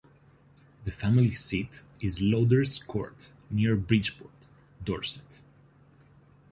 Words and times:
The 0.83 0.89
family 0.89 1.29
seat 1.29 1.83
is 1.99 2.21
Loders 2.23 2.79
Court, 2.79 3.31
near 3.51 3.75
Bridport, 3.75 4.47
Dorset. 4.83 5.39